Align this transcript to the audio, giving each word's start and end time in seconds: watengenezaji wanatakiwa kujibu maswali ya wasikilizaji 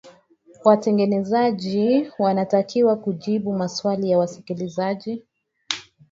watengenezaji 0.63 2.11
wanatakiwa 2.19 2.95
kujibu 2.95 3.53
maswali 3.53 4.09
ya 4.09 4.17
wasikilizaji 4.17 5.23